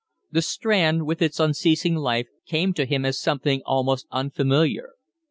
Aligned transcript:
The 0.31 0.41
Strand, 0.41 1.05
with 1.05 1.21
its 1.21 1.39
unceasing 1.39 1.93
life, 1.95 2.25
came 2.47 2.73
to 2.73 2.87
him 2.87 3.05
as 3.05 3.21
something 3.21 3.61
almost 3.67 4.07
unfamiliar. 4.09 4.93